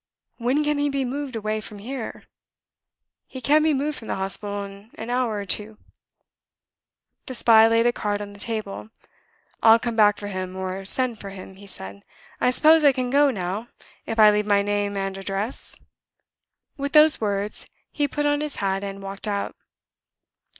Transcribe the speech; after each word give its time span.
"When 0.39 0.63
can 0.63 0.79
he 0.79 0.89
be 0.89 1.05
moved 1.05 1.35
away 1.35 1.61
from 1.61 1.77
here?" 1.77 2.23
"He 3.27 3.39
can 3.39 3.61
be 3.61 3.71
moved 3.71 3.99
from 3.99 4.07
the 4.07 4.15
hospital 4.15 4.63
in 4.63 4.89
an 4.95 5.11
hour 5.11 5.35
or 5.37 5.45
two." 5.45 5.77
The 7.27 7.35
spy 7.35 7.67
laid 7.67 7.85
a 7.85 7.93
card 7.93 8.19
on 8.19 8.33
the 8.33 8.39
table. 8.39 8.89
"I'll 9.61 9.77
come 9.77 9.95
back 9.95 10.17
for 10.17 10.25
him 10.25 10.55
or 10.55 10.85
send 10.85 11.19
for 11.19 11.29
him," 11.29 11.57
he 11.57 11.67
said. 11.67 12.01
"I 12.39 12.49
suppose 12.49 12.83
I 12.83 12.93
can 12.93 13.11
go 13.11 13.29
now, 13.29 13.67
if 14.07 14.17
I 14.17 14.31
leave 14.31 14.47
my 14.47 14.63
name 14.63 14.97
and 14.97 15.15
address?" 15.17 15.79
With 16.77 16.93
those 16.93 17.21
words, 17.21 17.67
he 17.91 18.07
put 18.07 18.25
on 18.25 18.41
his 18.41 18.55
hat, 18.55 18.83
and 18.83 19.03
walked 19.03 19.27
out. 19.27 19.55